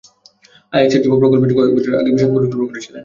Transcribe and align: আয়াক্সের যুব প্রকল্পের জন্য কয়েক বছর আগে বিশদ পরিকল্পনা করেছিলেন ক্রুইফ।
আয়াক্সের 0.73 1.01
যুব 1.03 1.13
প্রকল্পের 1.13 1.41
জন্য 1.43 1.57
কয়েক 1.57 1.71
বছর 1.75 1.99
আগে 1.99 2.11
বিশদ 2.13 2.29
পরিকল্পনা 2.31 2.69
করেছিলেন 2.69 2.89
ক্রুইফ। 2.89 2.99